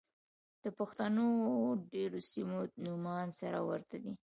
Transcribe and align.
د 0.63 0.65
پښتنو 0.77 1.27
د 1.75 1.81
ډېرو 1.93 2.19
سيمو 2.31 2.57
نومان 2.85 3.27
سره 3.41 3.59
ورته 3.69 3.95
دي. 4.03 4.13